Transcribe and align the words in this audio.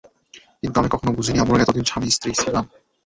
কিন্তু 0.61 0.77
আমি 0.79 0.89
কখনো 0.91 1.11
বুঝিনি 1.17 1.37
আমরা 1.39 1.61
এতদিন 1.61 1.85
স্বামী 1.85 2.07
স্ত্রী-ই 2.09 2.39
ছিলাম। 2.41 2.65